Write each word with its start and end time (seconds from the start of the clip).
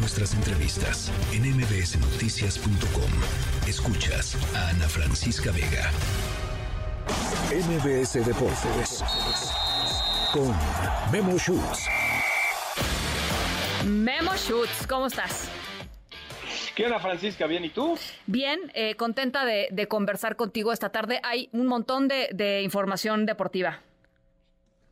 nuestras 0.00 0.34
entrevistas 0.34 1.12
en 1.32 1.42
mbsnoticias.com. 1.56 3.10
Escuchas 3.68 4.34
a 4.56 4.70
Ana 4.70 4.88
Francisca 4.88 5.52
Vega. 5.52 5.90
MBS 7.52 8.24
Deportes 8.24 9.04
con 10.32 10.56
Memo 11.12 11.38
Schutz. 11.38 11.86
Memo 13.84 14.34
Schutz, 14.36 14.86
¿cómo 14.86 15.06
estás? 15.06 15.50
¿Qué 16.74 16.86
onda, 16.86 16.98
Francisca? 16.98 17.46
¿Bien? 17.46 17.64
¿Y 17.66 17.68
tú? 17.68 17.98
Bien, 18.26 18.58
eh, 18.74 18.94
contenta 18.94 19.44
de, 19.44 19.86
conversar 19.86 20.36
contigo 20.36 20.72
esta 20.72 20.90
tarde. 20.90 21.20
Hay 21.24 21.50
un 21.52 21.66
montón 21.66 22.08
de, 22.08 22.30
de 22.32 22.62
información 22.62 23.26
deportiva. 23.26 23.80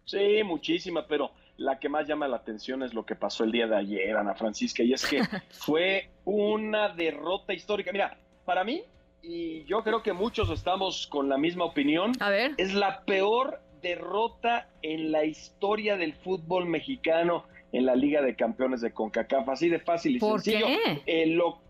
Sí, 0.04 0.42
muchísima, 0.44 1.06
pero 1.06 1.30
la 1.58 1.78
que 1.78 1.88
más 1.90 2.06
llama 2.08 2.26
la 2.28 2.36
atención 2.38 2.82
es 2.82 2.94
lo 2.94 3.04
que 3.04 3.14
pasó 3.14 3.44
el 3.44 3.52
día 3.52 3.66
de 3.66 3.76
ayer, 3.76 4.16
Ana 4.16 4.34
Francisca, 4.34 4.82
y 4.82 4.92
es 4.94 5.04
que 5.06 5.20
fue 5.50 6.08
una 6.24 6.88
derrota 6.88 7.52
histórica. 7.52 7.92
Mira, 7.92 8.16
para 8.46 8.64
mí, 8.64 8.82
y 9.22 9.64
yo 9.64 9.82
creo 9.82 10.02
que 10.02 10.12
muchos 10.12 10.48
estamos 10.50 11.06
con 11.08 11.28
la 11.28 11.36
misma 11.36 11.64
opinión, 11.66 12.12
A 12.20 12.30
ver. 12.30 12.52
es 12.56 12.72
la 12.74 13.02
peor 13.04 13.60
derrota 13.82 14.68
en 14.82 15.12
la 15.12 15.24
historia 15.24 15.96
del 15.96 16.14
fútbol 16.14 16.66
mexicano 16.66 17.44
en 17.72 17.84
la 17.86 17.94
Liga 17.94 18.22
de 18.22 18.34
Campeones 18.34 18.80
de 18.80 18.92
CONCACAF, 18.92 19.48
así 19.50 19.68
de 19.68 19.78
fácil 19.80 20.16
y 20.16 20.18
¿Por 20.20 20.40
sencillo. 20.40 20.66
qué? 20.66 21.02
Eh, 21.06 21.26
lo- 21.26 21.60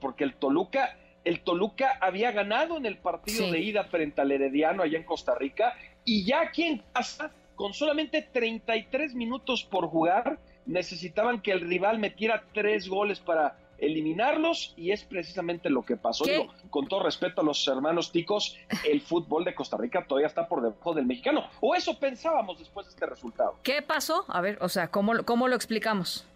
porque 0.00 0.24
el 0.24 0.34
Toluca, 0.34 0.96
el 1.24 1.40
Toluca 1.40 1.98
había 2.00 2.30
ganado 2.30 2.76
en 2.76 2.86
el 2.86 2.96
partido 2.98 3.44
Sí. 3.46 3.50
de 3.50 3.58
ida 3.60 3.84
frente 3.84 4.20
al 4.20 4.30
Herediano 4.32 4.82
allá 4.84 4.96
en 4.98 5.04
Costa 5.04 5.34
Rica 5.34 5.74
y 6.04 6.24
ya 6.24 6.40
aquí 6.42 6.62
en 6.64 6.82
casa, 6.92 7.32
con 7.62 7.74
solamente 7.74 8.22
33 8.22 9.14
minutos 9.14 9.62
por 9.62 9.86
jugar, 9.86 10.40
necesitaban 10.66 11.40
que 11.40 11.52
el 11.52 11.60
rival 11.60 12.00
metiera 12.00 12.42
tres 12.52 12.88
goles 12.88 13.20
para 13.20 13.56
eliminarlos 13.78 14.74
y 14.76 14.90
es 14.90 15.04
precisamente 15.04 15.70
lo 15.70 15.82
que 15.84 15.96
pasó. 15.96 16.24
Con 16.70 16.88
todo 16.88 17.04
respeto 17.04 17.40
a 17.40 17.44
los 17.44 17.64
hermanos 17.68 18.10
ticos, 18.10 18.56
el 18.84 19.00
fútbol 19.00 19.44
de 19.44 19.54
Costa 19.54 19.76
Rica 19.76 20.04
todavía 20.08 20.26
está 20.26 20.48
por 20.48 20.60
debajo 20.60 20.92
del 20.92 21.06
mexicano. 21.06 21.44
O 21.60 21.76
eso 21.76 21.96
pensábamos 22.00 22.58
después 22.58 22.86
de 22.86 22.90
este 22.94 23.06
resultado. 23.06 23.54
¿Qué 23.62 23.80
pasó? 23.80 24.24
A 24.26 24.40
ver, 24.40 24.58
o 24.60 24.68
sea, 24.68 24.88
¿cómo, 24.88 25.14
lo- 25.14 25.24
cómo 25.24 25.46
lo 25.46 25.54
explicamos? 25.54 26.26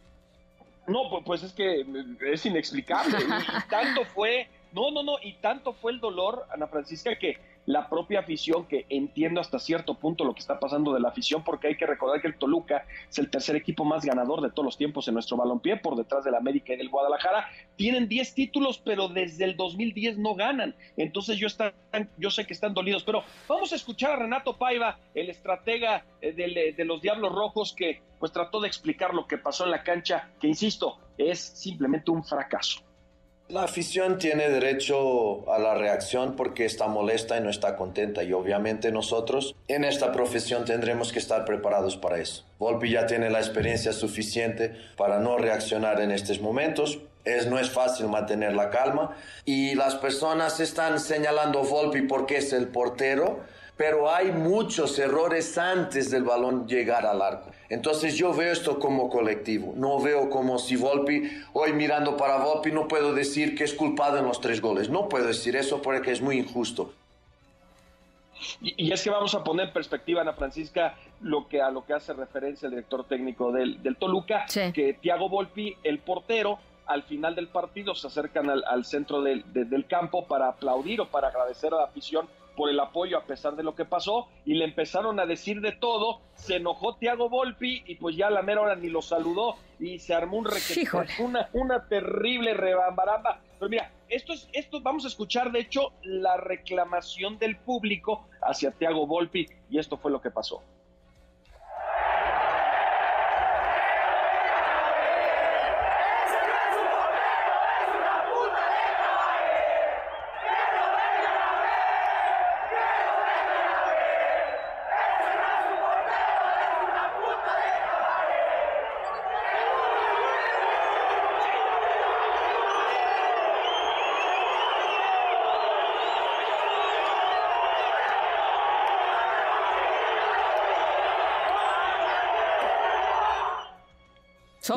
No, 0.87 1.11
pu- 1.11 1.25
pues 1.25 1.43
es 1.43 1.53
que 1.53 1.85
es 2.33 2.47
inexplicable. 2.47 3.17
Y, 3.19 3.23
y 3.59 3.69
tanto 3.69 4.05
fue, 4.15 4.49
no, 4.73 4.93
no, 4.93 5.03
no, 5.03 5.17
y 5.21 5.33
tanto 5.35 5.73
fue 5.73 5.91
el 5.91 5.99
dolor, 5.99 6.47
Ana 6.55 6.69
Francisca, 6.69 7.19
que 7.19 7.37
la 7.67 7.89
propia 7.89 8.21
afición, 8.21 8.65
que 8.67 8.87
entiendo 8.89 9.41
hasta 9.41 9.59
cierto 9.59 9.95
punto 9.95 10.25
lo 10.25 10.33
que 10.35 10.41
está 10.41 10.59
pasando 10.61 10.95
de 10.95 11.01
la 11.01 11.09
afición, 11.09 11.43
porque 11.45 11.67
hay 11.69 11.77
que 11.77 11.85
recordar 11.87 12.21
que 12.21 12.29
el 12.29 12.39
Toluca 12.39 12.87
es 13.11 13.19
el 13.19 13.29
tercer 13.29 13.57
equipo 13.57 13.85
más 13.85 14.05
ganador 14.05 14.41
de 14.41 14.51
todos 14.51 14.65
los 14.65 14.77
tiempos 14.77 15.09
en 15.09 15.15
nuestro 15.15 15.37
balompié, 15.37 15.77
por 15.77 15.97
detrás 15.97 16.25
del 16.25 16.37
América 16.37 16.73
y 16.73 16.77
del 16.77 16.89
Guadalajara. 16.89 17.49
Tienen 17.77 18.09
10 18.09 18.35
títulos, 18.35 18.79
pero 18.79 19.09
desde 19.09 19.45
el 19.45 19.57
2010 19.57 20.19
no 20.19 20.35
ganan. 20.37 20.75
Entonces 20.97 21.39
yo, 21.39 21.49
están, 21.49 21.73
yo 22.17 22.31
sé 22.31 22.47
que 22.47 22.53
están 22.53 22.73
dolidos, 22.73 23.03
pero 23.03 23.25
vamos 23.49 23.73
a 23.73 23.77
escuchar 23.77 24.13
a 24.13 24.17
Renato 24.17 24.57
Paiva, 24.57 24.99
el 25.15 25.29
estratega 25.29 26.05
eh, 26.21 26.33
del- 26.33 26.77
de 26.77 26.85
los 26.85 27.03
Diablos 27.03 27.33
Rojos, 27.35 27.73
que 27.77 28.01
pues 28.21 28.33
trató 28.33 28.61
de 28.61 28.69
explicar 28.69 29.13
lo 29.13 29.27
que 29.27 29.39
pasó 29.39 29.65
en 29.65 29.73
la 29.73 29.83
cancha, 29.83 30.31
que 30.41 30.47
insisto, 30.47 30.99
es 31.19 31.39
simplemente 31.41 32.11
un 32.11 32.25
fracaso. 32.25 32.81
La 33.49 33.63
afición 33.63 34.19
tiene 34.19 34.49
derecho 34.49 35.49
a 35.53 35.61
la 35.61 35.75
reacción 35.75 36.35
porque 36.35 36.65
está 36.65 36.89
molesta 36.89 37.39
y 37.39 37.41
no 37.41 37.49
está 37.49 37.77
contenta 37.77 38.25
y 38.25 38.33
obviamente 38.33 38.91
nosotros 38.91 39.55
en 39.69 39.85
esta 39.85 40.11
profesión 40.11 40.65
tendremos 40.65 41.13
que 41.13 41.21
estar 41.21 41.45
preparados 41.45 41.97
para 41.97 42.19
eso. 42.19 42.45
Volpi 42.59 42.91
ya 42.91 43.07
tiene 43.07 43.31
la 43.31 43.39
experiencia 43.39 43.93
suficiente 43.93 44.75
para 44.97 45.21
no 45.21 45.39
reaccionar 45.39 46.01
en 46.01 46.11
estos 46.11 46.41
momentos. 46.41 46.99
Es, 47.25 47.47
no 47.47 47.61
es 47.61 47.71
fácil 47.71 48.09
mantener 48.09 48.53
la 48.53 48.71
calma 48.71 49.17
y 49.45 49.77
las 49.77 49.95
personas 49.95 50.59
están 50.59 50.99
señalando 50.99 51.61
a 51.61 51.63
Volpi 51.63 52.03
porque 52.03 52.39
es 52.39 52.53
el 52.53 52.67
portero, 52.67 53.45
pero 53.77 54.11
hay 54.11 54.33
muchos 54.33 54.99
errores 54.99 55.59
antes 55.59 56.11
del 56.11 56.25
balón 56.25 56.67
llegar 56.67 57.05
al 57.05 57.21
arco. 57.21 57.51
Entonces 57.69 58.17
yo 58.17 58.33
veo 58.33 58.53
esto 58.53 58.79
como 58.79 59.11
colectivo, 59.11 59.75
no 59.77 60.01
veo 60.01 60.31
como 60.31 60.59
si 60.59 60.77
Volpi, 60.77 61.31
hoy 61.53 61.73
mirando 61.73 62.17
para 62.17 62.39
Volpi, 62.39 62.71
no 62.73 62.89
puedo 62.89 63.13
decir 63.13 63.55
que 63.57 63.65
es 63.65 63.75
culpado 63.75 64.19
en 64.19 64.25
los 64.25 64.41
tres 64.41 64.61
goles, 64.61 64.89
no 64.89 65.09
puedo 65.09 65.27
decir 65.27 65.57
eso 65.57 65.83
porque 65.83 66.13
es 66.13 66.21
muy 66.23 66.39
injusto. 66.39 66.93
Y, 68.61 68.87
y 68.89 68.93
es 68.93 69.03
que 69.03 69.11
vamos 69.11 69.35
a 69.35 69.43
poner 69.43 69.69
en 69.69 69.73
perspectiva, 69.73 70.21
Ana 70.21 70.35
Francisca, 70.35 70.95
lo 71.21 71.49
que 71.49 71.61
a 71.63 71.71
lo 71.71 71.85
que 71.85 71.95
hace 71.95 72.13
referencia 72.13 72.67
el 72.67 72.73
director 72.73 73.05
técnico 73.07 73.51
del, 73.51 73.83
del 73.83 73.97
Toluca, 73.97 74.47
Sí. 74.49 74.73
que 74.73 74.95
Thiago 74.95 75.29
Volpi, 75.29 75.75
el 75.83 75.99
portero, 75.99 76.59
al 76.87 77.03
final 77.03 77.35
del 77.35 77.49
partido 77.49 77.95
se 77.95 78.07
acercan 78.07 78.49
al, 78.49 78.63
al 78.65 78.85
centro 78.85 79.21
del, 79.23 79.43
de- 79.53 79.65
del 79.65 79.87
campo 79.87 80.27
para 80.27 80.49
aplaudir 80.49 81.01
o 81.01 81.09
para 81.09 81.29
agradecer 81.29 81.73
a 81.75 81.79
la 81.79 81.85
afición 81.85 82.29
por 82.57 82.71
el 82.71 82.81
apoyo 82.81 83.19
a 83.19 83.25
pesar 83.25 83.55
de 83.55 83.63
lo 83.63 83.75
que 83.75 83.85
pasó 83.85 84.29
y 84.45 84.55
le 84.55 84.65
empezaron 84.65 85.21
a 85.21 85.27
decir 85.27 85.61
de 85.61 85.73
todo, 85.73 86.21
se 86.35 86.57
enojó 86.57 86.97
Thiago 86.97 87.29
Volpi 87.29 87.85
y 87.87 87.95
pues 87.97 88.17
ya 88.17 88.27
a 88.27 88.31
la 88.31 88.43
mera 88.43 88.63
hora 88.63 88.75
ni 88.75 88.89
lo 88.89 89.03
saludó 89.03 89.57
y 89.79 89.99
se 89.99 90.15
armó 90.15 90.39
un 90.39 90.47
requete, 90.47 90.89
una, 91.21 91.49
una 91.53 91.87
terrible 91.87 92.55
rebambaramba. 92.55 93.41
Pero 93.59 93.69
mira, 93.69 93.93
esto 94.09 94.33
es, 94.33 94.49
esto 94.53 94.81
vamos 94.81 95.05
a 95.05 95.09
escuchar 95.09 95.53
de 95.53 95.61
hecho 95.61 95.93
la 96.03 96.37
reclamación 96.37 97.39
del 97.39 97.57
público 97.57 98.27
hacia 98.43 98.73
Thiago 98.73 99.07
Volpi 99.07 99.47
y 99.71 99.79
esto 99.79 99.97
fue 99.97 100.11
lo 100.11 100.21
que 100.21 100.31
pasó. 100.31 100.63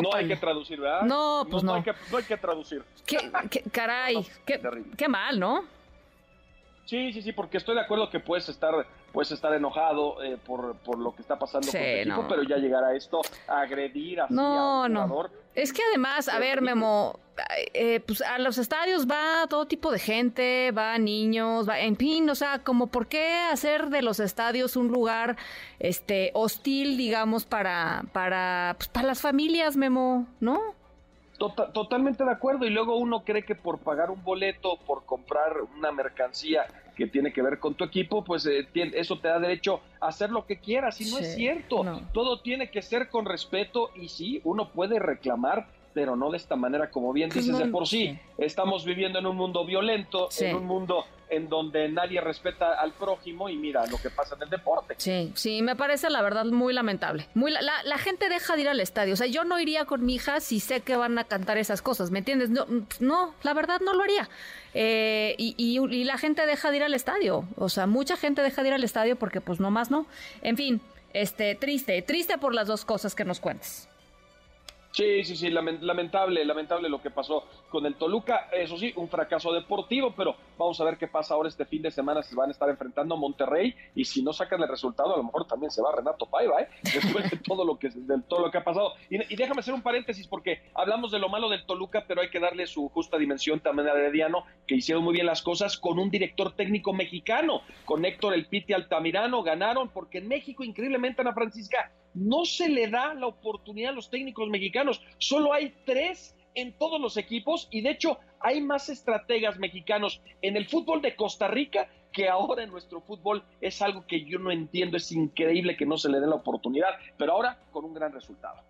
No 0.01 0.13
hay 0.13 0.27
que 0.27 0.35
traducir, 0.37 0.79
¿verdad? 0.79 1.01
No, 1.03 1.45
pues 1.49 1.63
no. 1.63 1.73
hay 1.73 1.83
que, 1.83 1.93
no 2.11 2.17
hay 2.17 2.23
que 2.23 2.37
traducir. 2.37 2.83
¿Qué, 3.05 3.31
qué- 3.49 3.63
caray, 3.71 4.25
qué 4.97 5.07
mal, 5.07 5.39
¿no? 5.39 5.63
Sí, 6.85 7.13
sí, 7.13 7.21
sí, 7.21 7.31
porque 7.31 7.57
estoy 7.57 7.75
de 7.75 7.81
acuerdo 7.81 8.09
que 8.09 8.19
puedes 8.19 8.49
estar, 8.49 8.73
puedes 9.11 9.31
estar 9.31 9.53
enojado 9.53 10.23
eh, 10.23 10.37
por, 10.45 10.75
por 10.77 10.97
lo 10.97 11.13
que 11.15 11.21
está 11.21 11.37
pasando 11.37 11.67
Sí, 11.67 11.77
con 11.77 11.81
tu 11.81 11.87
equipo, 11.87 12.21
no. 12.23 12.27
pero 12.27 12.43
ya 12.43 12.57
llegar 12.57 12.83
a 12.83 12.95
esto, 12.95 13.21
a 13.47 13.61
agredir 13.61 14.21
así 14.21 14.33
No, 14.33 14.83
a 14.83 14.85
un 14.85 14.93
no. 14.93 15.03
jugador, 15.03 15.31
Es 15.55 15.73
que 15.73 15.81
además, 15.89 16.29
a 16.29 16.39
ver, 16.39 16.61
Memo, 16.61 17.19
eh, 17.73 17.99
pues 18.01 18.21
a 18.21 18.37
los 18.39 18.57
estadios 18.57 19.07
va 19.09 19.47
todo 19.49 19.65
tipo 19.65 19.91
de 19.91 19.99
gente, 19.99 20.71
va 20.71 20.97
niños, 20.97 21.67
va, 21.67 21.79
en 21.79 21.95
fin, 21.97 22.29
o 22.29 22.35
sea, 22.35 22.59
como 22.59 22.87
por 22.87 23.07
qué 23.07 23.39
hacer 23.51 23.87
de 23.89 24.01
los 24.01 24.19
estadios 24.19 24.75
un 24.75 24.87
lugar, 24.89 25.37
este, 25.79 26.31
hostil, 26.33 26.97
digamos, 26.97 27.45
para, 27.45 28.03
para, 28.13 28.75
pues, 28.77 28.87
para 28.89 29.07
las 29.07 29.21
familias, 29.21 29.75
Memo, 29.77 30.27
¿no? 30.39 30.59
Tota- 31.37 31.71
totalmente 31.71 32.25
de 32.25 32.31
acuerdo. 32.31 32.65
Y 32.65 32.69
luego 32.69 32.97
uno 32.97 33.23
cree 33.23 33.43
que 33.43 33.55
por 33.55 33.79
pagar 33.79 34.11
un 34.11 34.21
boleto, 34.23 34.77
por 34.85 35.05
comprar 35.05 35.53
una 35.77 35.89
mercancía 35.93 36.65
que 36.99 37.07
tiene 37.07 37.31
que 37.31 37.41
ver 37.41 37.59
con 37.59 37.73
tu 37.75 37.85
equipo, 37.85 38.23
pues 38.25 38.45
eh, 38.45 38.67
eso 38.93 39.17
te 39.19 39.29
da 39.29 39.39
derecho 39.39 39.79
a 40.01 40.09
hacer 40.09 40.29
lo 40.29 40.45
que 40.45 40.57
quieras. 40.59 40.99
Y 40.99 41.09
no 41.09 41.17
es 41.17 41.33
cierto. 41.33 41.83
no. 41.83 42.01
Todo 42.13 42.41
tiene 42.41 42.69
que 42.69 42.81
ser 42.81 43.09
con 43.09 43.25
respeto. 43.25 43.91
Y 43.95 44.09
sí, 44.09 44.41
uno 44.43 44.69
puede 44.69 44.99
reclamar, 44.99 45.67
pero 45.93 46.17
no 46.17 46.29
de 46.29 46.37
esta 46.37 46.57
manera, 46.57 46.91
como 46.91 47.13
bien 47.13 47.29
dices 47.29 47.47
no, 47.51 47.57
de 47.59 47.67
por 47.67 47.87
sí. 47.87 48.07
sí. 48.09 48.19
Estamos 48.37 48.83
viviendo 48.83 49.17
en 49.17 49.25
un 49.25 49.37
mundo 49.37 49.65
violento, 49.65 50.27
Sí. 50.29 50.45
en 50.45 50.57
un 50.57 50.65
mundo 50.65 51.05
en 51.29 51.47
donde 51.49 51.87
nadie 51.89 52.19
respeta 52.21 52.73
al 52.79 52.91
prójimo. 52.93 53.49
Y 53.49 53.55
mira 53.57 53.85
lo 53.87 53.97
que 53.97 54.09
pasa 54.09 54.35
en 54.35 54.43
el 54.43 54.49
deporte. 54.49 54.95
Sí, 54.97 55.31
sí, 55.35 55.61
me 55.61 55.75
parece 55.75 56.09
la 56.09 56.21
verdad 56.21 56.45
muy 56.45 56.73
lamentable. 56.73 57.27
Muy 57.33 57.51
la, 57.51 57.61
la- 57.61 57.97
gente 57.97 58.29
deja 58.29 58.55
de 58.55 58.61
ir 58.61 58.69
al 58.69 58.79
estadio. 58.79 59.13
O 59.13 59.17
sea, 59.17 59.27
yo 59.27 59.43
no 59.43 59.59
iría 59.59 59.85
con 59.85 60.05
mi 60.05 60.15
hija 60.15 60.39
si 60.39 60.59
sé 60.59 60.81
que 60.81 60.95
van 60.95 61.17
a 61.17 61.25
cantar 61.25 61.57
esas 61.57 61.81
cosas, 61.81 62.11
¿me 62.11 62.19
entiendes? 62.19 62.49
No, 62.49 62.65
no 62.99 63.33
la 63.43 63.53
verdad 63.53 63.79
no 63.81 63.93
lo 63.93 64.03
haría. 64.03 64.29
Eh, 64.73 65.35
y 65.37 66.03
la 66.05 66.17
gente 66.17 66.45
deja 66.45 66.71
de 66.71 66.77
ir 66.77 66.83
al 66.83 66.93
estadio. 66.93 67.45
O 67.57 67.69
sea, 67.69 67.87
mucha 67.87 68.15
gente 68.17 68.41
deja 68.41 68.61
de 68.61 68.69
ir 68.69 68.73
al 68.73 68.83
estadio 68.83 69.15
porque 69.17 69.41
pues 69.41 69.59
nomás 69.59 69.91
no. 69.91 70.05
En 70.41 70.55
fin, 70.57 70.81
este, 71.13 71.55
triste, 71.55 72.01
triste 72.01 72.37
por 72.37 72.53
las 72.53 72.67
dos 72.67 72.85
cosas 72.85 73.15
que 73.15 73.25
nos 73.25 73.39
cuentes. 73.39 73.89
Sí, 74.99 75.23
sí, 75.23 75.37
sí, 75.37 75.49
lamentable, 75.49 76.43
lamentable 76.43 76.89
lo 76.89 77.01
que 77.01 77.09
pasó 77.09 77.45
con 77.69 77.85
el 77.85 77.95
Toluca. 77.95 78.49
Eso 78.51 78.77
sí, 78.77 78.91
un 78.97 79.07
fracaso 79.07 79.53
deportivo, 79.53 80.13
pero 80.13 80.35
vamos 80.57 80.81
a 80.81 80.83
ver 80.83 80.97
qué 80.97 81.07
pasa 81.07 81.35
ahora 81.35 81.47
este 81.47 81.63
fin 81.63 81.81
de 81.81 81.89
semana. 81.89 82.21
Se 82.21 82.35
van 82.35 82.49
a 82.49 82.51
estar 82.51 82.67
enfrentando 82.69 83.15
a 83.15 83.17
Monterrey 83.17 83.73
y 83.95 84.03
si 84.03 84.21
no 84.21 84.33
sacan 84.33 84.61
el 84.61 84.67
resultado, 84.67 85.13
a 85.13 85.17
lo 85.17 85.23
mejor 85.23 85.47
también 85.47 85.71
se 85.71 85.81
va 85.81 85.95
Renato 85.95 86.25
Paiva, 86.25 86.63
¿eh? 86.63 86.67
después 86.83 87.31
de 87.31 87.37
todo 87.37 87.63
lo 87.63 87.79
que, 87.79 87.87
de 87.91 88.21
todo 88.27 88.41
lo 88.41 88.51
que 88.51 88.57
ha 88.57 88.63
pasado. 88.65 88.91
Y, 89.09 89.37
déjame 89.37 89.61
hacer 89.61 89.73
un 89.73 89.83
paréntesis 89.83 90.27
porque 90.27 90.63
hablamos 90.73 91.13
de 91.13 91.19
lo 91.19 91.29
malo 91.29 91.47
del 91.47 91.65
Toluca, 91.65 92.03
pero 92.05 92.19
hay 92.19 92.29
que 92.29 92.41
darle 92.41 92.67
su 92.67 92.89
justa 92.89 93.17
dimensión 93.17 93.61
también 93.61 93.87
a 93.87 93.93
Herediano, 93.93 94.43
que 94.67 94.75
hicieron 94.75 95.05
muy 95.05 95.13
bien 95.13 95.27
las 95.27 95.41
cosas 95.41 95.77
con 95.77 95.97
un 95.97 96.11
director 96.11 96.57
técnico 96.57 96.91
mexicano, 96.91 97.61
con 97.85 98.03
Héctor 98.03 98.33
El 98.33 98.47
Piti 98.47 98.73
Altamirano. 98.73 99.43
Ganaron 99.43 99.87
porque 99.87 100.17
en 100.17 100.27
México, 100.27 100.65
increíblemente, 100.65 101.21
Ana 101.21 101.33
Francisca, 101.33 101.89
no 102.13 102.45
se 102.45 102.69
le 102.69 102.87
da 102.87 103.13
la 103.13 103.27
oportunidad 103.27 103.91
a 103.91 103.95
los 103.95 104.09
técnicos 104.09 104.49
mexicanos. 104.49 105.01
Solo 105.17 105.53
hay 105.53 105.73
tres 105.85 106.35
en 106.55 106.73
todos 106.73 106.99
los 106.99 107.17
equipos 107.17 107.67
y 107.71 107.81
de 107.81 107.91
hecho 107.91 108.19
hay 108.39 108.61
más 108.61 108.89
estrategas 108.89 109.57
mexicanos 109.59 110.21
en 110.41 110.57
el 110.57 110.67
fútbol 110.67 111.01
de 111.01 111.15
Costa 111.15 111.47
Rica 111.47 111.89
que 112.11 112.27
ahora 112.27 112.63
en 112.63 112.71
nuestro 112.71 113.01
fútbol 113.01 113.43
es 113.61 113.81
algo 113.81 114.05
que 114.07 114.25
yo 114.25 114.39
no 114.39 114.51
entiendo, 114.51 114.97
es 114.97 115.11
increíble 115.11 115.77
que 115.77 115.85
no 115.85 115.97
se 115.97 116.09
le 116.09 116.19
dé 116.19 116.27
la 116.27 116.35
oportunidad, 116.35 116.89
pero 117.17 117.33
ahora 117.33 117.59
con 117.71 117.85
un 117.85 117.93
gran 117.93 118.11
resultado. 118.11 118.61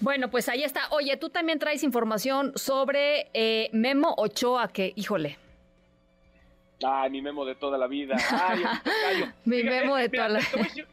Bueno, 0.00 0.30
pues 0.30 0.48
ahí 0.48 0.62
está. 0.62 0.88
Oye, 0.90 1.16
tú 1.16 1.30
también 1.30 1.58
traes 1.58 1.82
información 1.82 2.52
sobre 2.54 3.30
eh, 3.32 3.70
Memo 3.72 4.14
Ochoa, 4.16 4.68
que, 4.68 4.92
híjole. 4.94 5.38
Ay, 6.84 7.10
mi 7.10 7.22
Memo 7.22 7.44
de 7.46 7.54
toda 7.54 7.78
la 7.78 7.86
vida. 7.86 8.16
Ay, 8.30 8.62
mi 9.44 9.62
Memo 9.62 9.96
de 9.96 10.08
toda 10.10 10.28
la 10.28 10.40
vida. 10.40 10.86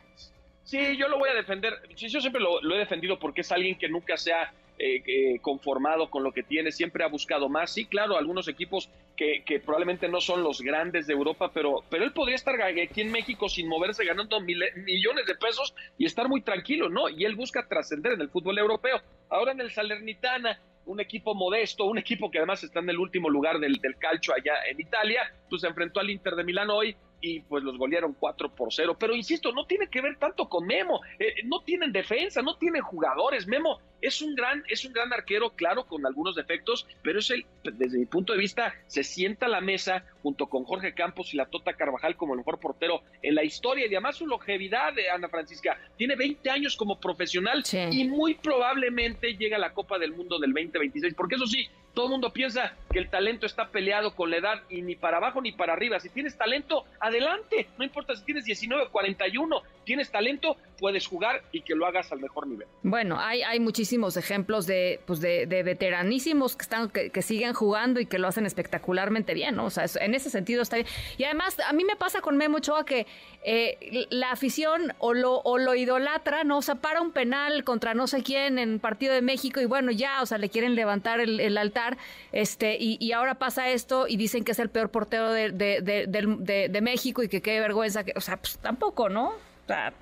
Sí, 0.63 0.97
yo 0.97 1.07
lo 1.09 1.19
voy 1.19 1.29
a 1.29 1.33
defender. 1.33 1.73
Yo 1.95 2.21
siempre 2.21 2.41
lo, 2.41 2.75
he 2.75 2.79
defendido 2.79 3.19
porque 3.19 3.41
es 3.41 3.51
alguien 3.51 3.77
que 3.77 3.89
nunca 3.89 4.15
se 4.17 4.33
ha 4.33 4.53
eh, 4.79 5.39
conformado 5.41 6.09
con 6.09 6.23
lo 6.23 6.31
que 6.31 6.43
tiene, 6.43 6.71
siempre 6.71 7.03
ha 7.03 7.07
buscado 7.07 7.49
más. 7.49 7.73
Sí, 7.73 7.85
claro, 7.85 8.17
algunos 8.17 8.47
equipos 8.47 8.89
que, 9.15 9.43
probablemente 9.63 10.07
no 10.07 10.21
son 10.21 10.43
los 10.43 10.61
grandes 10.61 11.07
de 11.07 11.13
Europa, 11.13 11.51
pero, 11.53 11.83
pero 11.89 12.03
él 12.03 12.13
podría 12.13 12.35
estar 12.35 12.59
aquí 12.61 13.01
en 13.01 13.11
México 13.11 13.49
sin 13.49 13.67
moverse, 13.67 14.05
ganando 14.05 14.39
millones 14.41 15.25
de 15.25 15.35
pesos 15.35 15.75
y 15.97 16.05
estar 16.05 16.27
muy 16.27 16.41
tranquilo, 16.41 16.89
¿no? 16.89 17.09
Y 17.09 17.25
él 17.25 17.35
busca 17.35 17.67
trascender 17.67 18.13
en 18.13 18.21
el 18.21 18.29
fútbol 18.29 18.57
europeo. 18.57 19.01
Ahora 19.29 19.51
en 19.51 19.61
el 19.61 19.71
Salernitana, 19.71 20.59
un 20.85 20.99
equipo 20.99 21.35
modesto, 21.35 21.85
un 21.85 21.97
equipo 21.97 22.31
que 22.31 22.39
además 22.39 22.63
está 22.63 22.79
en 22.79 22.89
el 22.89 22.99
último 22.99 23.29
lugar 23.29 23.59
del, 23.59 23.75
del 23.75 23.97
calcio 23.97 24.33
allá 24.33 24.53
en 24.69 24.79
Italia, 24.79 25.33
pues 25.49 25.61
se 25.61 25.67
enfrentó 25.67 25.99
al 25.99 26.09
Inter 26.09 26.35
de 26.35 26.43
Milán 26.43 26.69
hoy 26.69 26.95
y 27.23 27.39
pues 27.39 27.63
los 27.63 27.77
golearon 27.77 28.13
4 28.19 28.53
por 28.53 28.73
0. 28.73 28.97
Pero 28.99 29.15
insisto, 29.15 29.53
no 29.53 29.65
tiene 29.65 29.87
que 29.87 30.01
ver 30.01 30.17
tanto 30.17 30.49
con 30.49 30.67
Memo. 30.67 30.99
Eh, 31.17 31.35
no 31.45 31.61
tienen 31.61 31.93
defensa, 31.93 32.41
no 32.41 32.57
tienen 32.57 32.81
jugadores. 32.81 33.47
Memo 33.47 33.79
es 34.01 34.21
un 34.21 34.35
gran, 34.35 34.61
es 34.67 34.83
un 34.83 34.91
gran 34.91 35.11
arquero, 35.13 35.51
claro, 35.51 35.85
con 35.85 36.05
algunos 36.05 36.35
defectos, 36.35 36.85
pero 37.01 37.19
es 37.19 37.29
el, 37.29 37.45
desde 37.63 37.97
mi 37.97 38.05
punto 38.05 38.33
de 38.33 38.39
vista, 38.39 38.73
se 38.87 39.05
sienta 39.05 39.45
a 39.45 39.49
la 39.49 39.61
mesa 39.61 40.03
junto 40.21 40.47
con 40.47 40.65
Jorge 40.65 40.93
Campos 40.93 41.33
y 41.33 41.37
la 41.37 41.45
Tota 41.45 41.73
Carvajal 41.73 42.17
como 42.17 42.33
el 42.33 42.39
mejor 42.39 42.59
portero 42.59 43.03
en 43.21 43.35
la 43.35 43.45
historia. 43.45 43.85
Y 43.85 43.95
además 43.95 44.17
su 44.17 44.27
longevidad 44.27 44.93
de 44.93 45.09
Ana 45.09 45.29
Francisca 45.29 45.79
tiene 45.95 46.17
20 46.17 46.49
años 46.49 46.75
como 46.75 46.99
profesional 46.99 47.63
y 47.89 48.03
muy 48.03 48.35
probablemente 48.35 49.37
llega 49.37 49.55
a 49.55 49.61
la 49.61 49.73
Copa 49.73 49.97
del 49.97 50.11
Mundo 50.11 50.39
del 50.39 50.51
2026. 50.51 51.13
Porque 51.15 51.35
eso 51.35 51.47
sí, 51.47 51.69
todo 51.93 52.05
el 52.05 52.11
mundo 52.11 52.33
piensa 52.33 52.75
que 52.91 52.99
el 52.99 53.09
talento 53.09 53.45
está 53.45 53.69
peleado 53.69 54.15
con 54.15 54.31
la 54.31 54.37
edad 54.37 54.63
y 54.69 54.81
ni 54.81 54.95
para 54.95 55.17
abajo 55.17 55.41
ni 55.41 55.51
para 55.51 55.73
arriba. 55.73 55.99
Si 55.99 56.09
tienes 56.09 56.37
talento, 56.37 56.85
adelante. 56.99 57.67
No 57.77 57.83
importa 57.83 58.15
si 58.15 58.23
tienes 58.23 58.45
19 58.45 58.85
o 58.85 58.91
41, 58.91 59.61
tienes 59.83 60.11
talento, 60.11 60.57
puedes 60.77 61.07
jugar 61.07 61.43
y 61.51 61.61
que 61.61 61.75
lo 61.75 61.85
hagas 61.85 62.11
al 62.11 62.19
mejor 62.19 62.47
nivel. 62.47 62.67
Bueno, 62.83 63.19
hay, 63.19 63.41
hay 63.43 63.59
muchísimos 63.59 64.17
ejemplos 64.17 64.67
de, 64.67 64.99
pues 65.05 65.21
de, 65.21 65.45
veteranísimos 65.45 66.55
que, 66.55 66.63
están, 66.63 66.89
que, 66.89 67.21
siguen 67.21 67.53
jugando 67.53 67.99
y 67.99 68.05
que 68.05 68.19
lo 68.19 68.27
hacen 68.27 68.45
espectacularmente 68.45 69.33
bien, 69.33 69.55
¿no? 69.55 69.65
O 69.65 69.69
sea, 69.69 69.85
en 70.01 70.15
ese 70.15 70.29
sentido 70.29 70.61
está 70.61 70.77
bien. 70.77 70.87
Y 71.17 71.23
además, 71.23 71.57
a 71.67 71.73
mí 71.73 71.83
me 71.85 71.95
pasa 71.95 72.21
con 72.21 72.37
Memo 72.37 72.57
Ochoa 72.57 72.85
que 72.85 73.07
eh, 73.43 74.07
la 74.09 74.31
afición 74.31 74.93
o 74.99 75.13
lo, 75.13 75.39
o 75.39 75.57
lo 75.57 75.75
idolatra, 75.75 76.43
¿no? 76.43 76.57
O 76.57 76.61
sea, 76.61 76.75
para 76.75 77.01
un 77.01 77.11
penal 77.11 77.63
contra 77.63 77.93
no 77.93 78.07
sé 78.07 78.23
quién 78.23 78.59
en 78.59 78.79
partido 78.79 79.13
de 79.13 79.21
México 79.21 79.61
y 79.61 79.65
bueno, 79.65 79.91
ya, 79.91 80.21
o 80.21 80.25
sea, 80.25 80.37
le 80.37 80.49
quieren 80.49 80.75
levantar 80.75 81.19
el 81.19 81.57
altar 81.57 81.97
este, 82.31 82.77
y, 82.79 83.11
ahora 83.11 83.35
pasa 83.35 83.69
esto 83.69 84.07
y 84.07 84.17
dicen 84.17 84.43
que 84.43 84.53
es 84.53 84.59
el 84.59 84.69
peor 84.69 84.89
portero 84.89 85.31
de, 85.31 85.51
de, 85.51 86.81
México 86.81 87.23
y 87.23 87.29
que 87.29 87.41
qué 87.41 87.59
vergüenza, 87.59 88.03
que, 88.03 88.13
o 88.15 88.21
sea, 88.21 88.37
pues 88.37 88.57
tampoco, 88.57 89.09
¿no? 89.09 89.33
O 89.63 89.65
sea, 89.67 89.93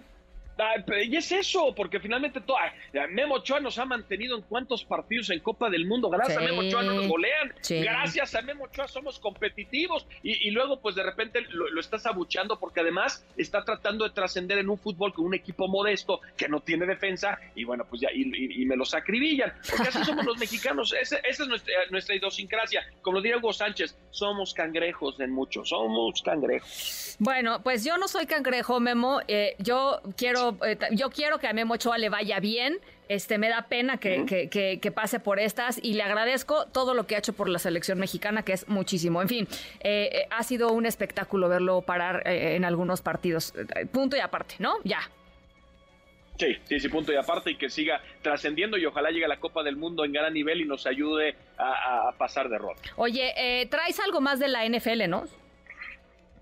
y 1.05 1.15
es 1.15 1.31
eso, 1.31 1.73
porque 1.75 1.99
finalmente 1.99 2.41
todo, 2.41 2.57
Memo 3.09 3.35
Ochoa 3.35 3.59
nos 3.59 3.77
ha 3.77 3.85
mantenido 3.85 4.35
en 4.35 4.43
cuántos 4.43 4.83
partidos 4.83 5.29
en 5.29 5.39
Copa 5.39 5.69
del 5.69 5.85
Mundo. 5.85 6.09
Gracias 6.09 6.37
a 6.37 6.41
Memo 6.41 6.61
Ochoa 6.61 6.83
no 6.83 6.93
nos 6.93 7.07
golean. 7.07 7.53
Gracias 7.69 8.35
a 8.35 8.41
Memo 8.41 8.65
Ochoa 8.65 8.87
somos 8.87 9.19
competitivos. 9.19 10.05
Y, 10.23 10.51
luego, 10.51 10.79
pues 10.79 10.95
de 10.95 11.03
repente 11.03 11.41
lo, 11.49 11.79
estás 11.79 12.05
abucheando 12.05 12.59
porque 12.59 12.81
además 12.81 13.25
está 13.37 13.63
tratando 13.63 14.05
de 14.05 14.11
trascender 14.11 14.57
en 14.57 14.69
un 14.69 14.77
fútbol 14.77 15.13
con 15.13 15.25
un 15.25 15.33
equipo 15.33 15.67
modesto 15.67 16.21
que 16.37 16.47
no 16.47 16.59
tiene 16.61 16.85
defensa. 16.85 17.39
Y 17.55 17.63
bueno, 17.63 17.85
pues 17.89 18.01
ya, 18.01 18.09
y, 18.13 18.65
me 18.65 18.75
los 18.75 18.93
acribillan. 18.93 19.53
Porque 19.69 19.89
así 19.89 20.03
somos 20.03 20.25
los 20.25 20.37
mexicanos. 20.39 20.93
esa 20.93 21.17
es 21.17 21.39
nuestra, 21.47 21.73
nuestra 21.89 22.15
idiosincrasia. 22.15 22.85
Como 23.01 23.17
lo 23.17 23.21
diría 23.21 23.37
Hugo 23.37 23.53
Sánchez, 23.53 23.95
somos 24.11 24.53
cangrejos 24.53 25.19
en 25.19 25.31
muchos. 25.31 25.69
Somos 25.69 26.21
cangrejos. 26.21 27.15
Bueno, 27.19 27.61
pues 27.63 27.83
yo 27.83 27.97
no 27.97 28.07
soy 28.07 28.25
cangrejo, 28.25 28.79
Memo. 28.79 29.21
Eh, 29.27 29.55
yo 29.59 30.01
quiero 30.17 30.50
eh, 30.65 30.77
yo 30.91 31.09
quiero 31.09 31.39
que 31.39 31.47
a 31.47 31.53
Memo 31.53 31.75
Ochoa 31.75 31.97
le 31.97 32.09
vaya 32.09 32.39
bien. 32.39 32.79
Este, 33.07 33.37
me 33.37 33.49
da 33.49 33.67
pena 33.67 33.97
que, 33.97 34.93
pase 34.95 35.19
por 35.19 35.39
estas 35.39 35.79
y 35.83 35.95
le 35.95 36.03
agradezco 36.03 36.65
todo 36.67 36.93
lo 36.93 37.07
que 37.07 37.15
ha 37.15 37.19
hecho 37.19 37.33
por 37.33 37.49
la 37.49 37.59
selección 37.59 37.99
mexicana, 37.99 38.43
que 38.43 38.53
es 38.53 38.69
muchísimo. 38.69 39.21
En 39.21 39.27
fin, 39.27 39.47
eh, 39.81 40.09
eh, 40.13 40.27
ha 40.29 40.43
sido 40.43 40.71
un 40.71 40.85
espectáculo 40.85 41.49
verlo 41.49 41.81
parar 41.81 42.25
en 42.25 42.63
algunos 42.63 43.01
partidos. 43.01 43.53
Punto 43.91 44.15
y 44.15 44.21
aparte, 44.21 44.55
¿no? 44.59 44.75
Ya. 44.85 44.99
Sí, 46.37 46.55
sí, 46.63 46.79
sí, 46.79 46.87
punto 46.87 47.11
y 47.11 47.17
aparte 47.17 47.51
y 47.51 47.55
que 47.55 47.69
siga 47.69 48.01
trascendiendo 48.21 48.77
y 48.77 48.85
ojalá 48.85 49.11
llegue 49.11 49.25
a 49.25 49.27
la 49.27 49.39
Copa 49.39 49.61
del 49.61 49.75
Mundo 49.75 50.05
en 50.05 50.13
gran 50.13 50.33
nivel 50.33 50.61
y 50.61 50.65
nos 50.65 50.87
ayude 50.87 51.35
a, 51.57 52.13
pasar 52.17 52.47
de 52.47 52.57
rol. 52.57 52.75
Oye, 52.95 53.67
traes 53.69 53.99
algo 53.99 54.21
más 54.21 54.39
de 54.39 54.47
la 54.47 54.65
NFL, 54.65 55.09
¿no? 55.09 55.25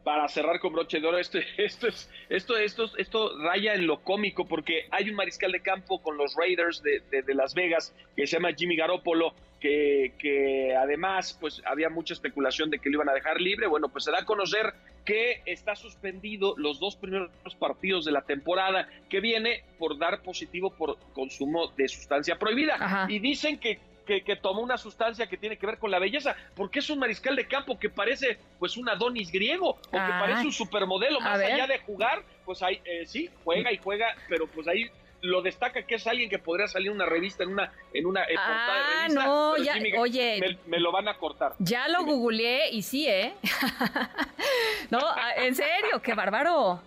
Para 0.09 0.27
cerrar 0.27 0.59
con 0.59 0.73
broche 0.73 0.99
de 0.99 1.05
oro, 1.05 1.19
esto, 1.19 1.37
esto, 1.57 1.87
es, 1.87 2.09
esto, 2.29 2.57
esto, 2.57 2.89
esto 2.97 3.37
raya 3.37 3.75
en 3.75 3.85
lo 3.85 3.99
cómico 3.99 4.43
porque 4.43 4.87
hay 4.89 5.07
un 5.07 5.15
mariscal 5.15 5.51
de 5.51 5.61
campo 5.61 6.01
con 6.01 6.17
los 6.17 6.33
Raiders 6.35 6.81
de, 6.81 7.35
Las 7.35 7.53
Vegas 7.53 7.93
que 8.15 8.25
se 8.25 8.37
llama 8.37 8.49
Jimmy 8.57 8.75
Garoppolo, 8.75 9.35
que, 9.59 10.13
que, 10.17 10.75
además 10.75 11.37
pues 11.39 11.61
había 11.63 11.91
mucha 11.91 12.15
especulación 12.15 12.71
de 12.71 12.79
que 12.79 12.89
lo 12.89 12.95
iban 12.95 13.09
a 13.09 13.13
dejar 13.13 13.39
libre. 13.39 13.67
Bueno, 13.67 13.89
pues 13.89 14.05
se 14.05 14.09
da 14.09 14.21
a 14.21 14.25
conocer 14.25 14.73
que 15.05 15.43
está 15.45 15.75
suspendido 15.75 16.55
los 16.57 16.79
dos 16.79 16.95
primeros 16.95 17.29
partidos 17.59 18.03
de 18.03 18.11
la 18.11 18.23
temporada 18.23 18.89
que 19.09 19.19
viene 19.19 19.63
por 19.77 19.99
dar 19.99 20.23
positivo 20.23 20.71
por 20.71 20.97
consumo 21.13 21.67
de 21.77 21.87
sustancia 21.87 22.39
prohibida. 22.39 23.05
Y 23.09 23.19
dicen 23.19 23.59
que 23.59 23.77
que, 24.17 24.35
tomó 24.35 24.61
una 24.61 24.77
sustancia 24.77 25.27
que 25.27 25.37
tiene 25.37 25.57
que 25.57 25.65
ver 25.65 25.77
con 25.77 25.91
la 25.91 25.99
belleza, 25.99 26.35
porque 26.55 26.79
es 26.79 26.89
un 26.89 26.99
mariscal 26.99 27.35
de 27.35 27.47
campo 27.47 27.77
que 27.77 27.89
parece 27.89 28.39
pues 28.57 28.77
un 28.77 28.89
Adonis 28.89 29.31
griego, 29.31 29.69
o 29.69 29.91
que 29.91 29.97
parece 29.97 30.45
un 30.45 30.51
supermodelo, 30.51 31.19
más 31.19 31.39
allá 31.39 31.67
de 31.67 31.79
jugar, 31.79 32.23
pues 32.45 32.63
ahí 32.63 32.81
eh, 32.85 33.05
sí, 33.05 33.29
juega 33.43 33.71
y 33.71 33.77
juega, 33.77 34.15
pero 34.27 34.47
pues 34.47 34.67
ahí 34.67 34.89
lo 35.21 35.41
destaca 35.41 35.83
que 35.83 35.95
es 35.95 36.07
alguien 36.07 36.29
que 36.29 36.39
podría 36.39 36.67
salir 36.67 36.87
en 36.87 36.95
una 36.95 37.05
revista, 37.05 37.43
en 37.43 37.49
una, 37.49 37.71
en 37.93 38.05
una 38.05 38.23
eh, 38.23 38.35
ah, 38.37 39.07
no, 39.11 39.57
ya, 39.57 39.75
oye. 39.99 40.57
Me, 40.65 40.79
lo 40.79 40.91
van 40.91 41.07
a 41.07 41.17
cortar. 41.17 41.53
Ya 41.59 41.87
lo 41.87 42.05
googleé 42.05 42.69
y 42.71 42.81
sí, 42.81 43.07
¿eh? 43.07 43.33
no, 44.89 44.99
ah, 45.01 45.33
en 45.37 45.55
serio, 45.55 46.01
qué 46.01 46.13
bárbaro. 46.13 46.81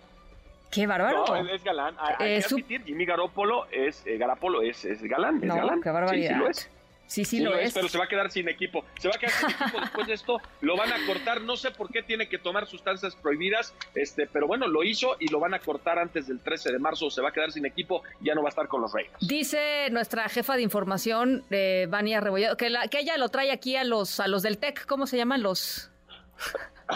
Qué 0.71 0.87
bárbaro. 0.87 1.25
No, 1.27 1.49
es 1.49 1.63
galán. 1.63 1.95
Hay, 1.99 2.33
es 2.33 2.47
Jimmy 2.47 3.05
Garoppolo 3.05 3.67
es, 3.69 4.03
eh, 4.07 4.19
es, 4.63 4.85
es 4.85 5.03
galán, 5.03 5.39
es 5.43 5.49
galán. 5.49 5.81
Qué 5.81 5.91
barbaridad. 5.91 6.29
Sí, 6.29 6.33
sí 6.33 6.39
lo 6.39 6.49
es. 6.49 6.69
Sí, 7.07 7.25
sí, 7.25 7.39
lo, 7.41 7.57
es. 7.57 7.73
Pero 7.73 7.89
se 7.89 7.97
va 7.97 8.05
a 8.05 8.07
quedar 8.07 8.31
sin 8.31 8.49
equipo. 8.49 8.85
Se 8.99 9.07
va 9.07 9.15
a 9.15 9.19
quedar 9.19 9.33
sin 9.33 9.49
equipo 9.49 9.79
después 9.79 10.07
de 10.07 10.13
esto. 10.13 10.41
Lo 10.61 10.75
van 10.75 10.91
a 10.91 11.05
cortar. 11.05 11.41
No 11.41 11.55
sé 11.55 11.71
por 11.71 11.91
qué 11.91 12.01
tiene 12.01 12.27
que 12.27 12.37
tomar 12.37 12.67
sustancias 12.67 13.15
prohibidas. 13.15 13.73
Este, 13.93 14.27
pero 14.27 14.47
bueno, 14.47 14.67
lo 14.67 14.83
hizo 14.83 15.17
y 15.19 15.27
lo 15.27 15.39
van 15.39 15.53
a 15.53 15.59
cortar 15.59 15.99
antes 15.99 16.27
del 16.27 16.39
13 16.39 16.71
de 16.71 16.79
marzo. 16.79 17.09
Se 17.09 17.21
va 17.21 17.29
a 17.29 17.31
quedar 17.31 17.51
sin 17.51 17.65
equipo. 17.65 18.03
Ya 18.21 18.33
no 18.33 18.41
va 18.41 18.47
a 18.47 18.49
estar 18.49 18.67
con 18.67 18.81
los 18.81 18.91
Reyes. 18.93 19.11
Dice 19.21 19.89
nuestra 19.91 20.27
jefa 20.29 20.55
de 20.55 20.63
información, 20.63 21.43
eh, 21.51 21.87
Vania 21.89 22.19
Rebolledo, 22.21 22.57
que, 22.57 22.69
la, 22.69 22.87
que 22.87 22.99
ella 22.99 23.17
lo 23.17 23.29
trae 23.29 23.51
aquí 23.51 23.75
a 23.75 23.83
los, 23.83 24.19
a 24.19 24.27
los 24.27 24.43
del 24.43 24.57
TEC. 24.57 24.85
¿Cómo 24.85 25.05
se 25.05 25.17
llaman 25.17 25.43
los? 25.43 25.91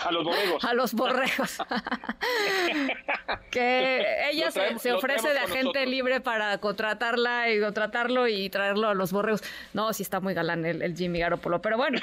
A 0.06 0.12
los 0.12 0.24
borregos. 0.24 0.63
A 0.63 0.74
los 0.74 0.94
borregos. 0.94 1.58
que 3.51 4.30
ella 4.30 4.51
se, 4.51 4.94
ofrece 4.94 5.30
de 5.30 5.39
agente 5.39 5.86
libre 5.86 6.22
para 6.22 6.58
contratarla 6.60 7.51
y 7.51 7.60
contratarlo 7.60 8.27
y 8.27 8.50
traerlo 8.50 8.89
a 8.89 8.94
los 8.94 9.12
borregos. 9.12 9.44
No, 9.74 9.94
sí 9.94 10.04
está 10.04 10.20
muy 10.20 10.34
galán 10.34 10.66
el, 10.66 10.96
Jimmy 10.96 11.20
Garoppolo, 11.20 11.62
pero 11.62 11.77
bueno. 11.77 12.00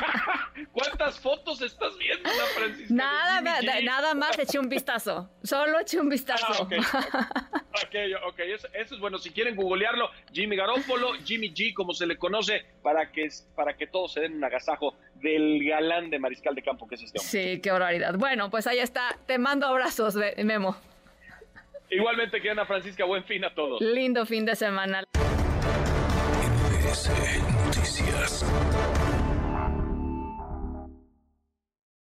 ¿Cuántas 0.72 1.18
fotos 1.18 1.60
estás 1.62 1.96
viendo, 1.98 2.28
Nada, 2.88 3.40
nada 3.82 4.14
más 4.14 4.38
eché 4.38 4.58
un 4.58 4.68
vistazo. 4.68 5.30
Solo 5.42 5.80
eché 5.80 6.00
un 6.00 6.08
vistazo. 6.08 6.46
Ah, 6.48 6.62
ok, 8.26 8.38
eso, 8.40 8.68
es 8.72 8.98
bueno. 8.98 9.18
Si 9.18 9.30
quieren 9.30 9.56
googlearlo, 9.56 10.10
Jimmy 10.32 10.56
Garoppolo, 10.56 11.14
Jimmy 11.24 11.52
G, 11.52 11.74
como 11.74 11.92
se 11.92 12.06
le 12.06 12.16
conoce, 12.16 12.64
para 12.82 13.10
que, 13.10 13.28
para 13.54 13.76
que 13.76 13.86
todos 13.86 14.12
se 14.12 14.20
den 14.20 14.36
un 14.36 14.44
agasajo 14.44 14.94
del 15.26 15.64
galán 15.64 16.08
de 16.08 16.18
mariscal 16.18 16.54
de 16.54 16.62
campo 16.62 16.86
que 16.86 16.94
es 16.94 17.02
este 17.02 17.18
hombre. 17.18 17.54
Sí, 17.54 17.60
qué 17.60 17.72
barbaridad. 17.72 18.14
Bueno, 18.16 18.48
pues 18.48 18.66
ahí 18.66 18.78
está. 18.78 19.16
Te 19.26 19.38
mando 19.38 19.66
abrazos, 19.66 20.16
Memo. 20.42 20.76
Igualmente, 21.90 22.40
que 22.40 22.50
Ana 22.50 22.64
Francisca, 22.64 23.04
buen 23.04 23.24
fin 23.24 23.44
a 23.44 23.54
todos. 23.54 23.80
Lindo 23.80 24.24
fin 24.24 24.44
de 24.44 24.54
semana. 24.54 25.02